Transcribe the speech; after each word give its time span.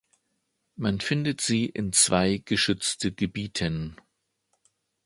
Man 0.77 0.99
findet 0.99 1.41
sie 1.41 1.65
in 1.67 1.93
zwei 1.93 2.37
geschützte 2.43 3.11
Gebieten. 3.11 3.97